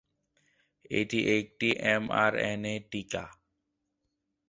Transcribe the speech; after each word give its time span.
এটি 0.91 1.19
একটি 1.37 1.67
এমআরএনএ 1.87 2.75
টিকা। 2.91 3.23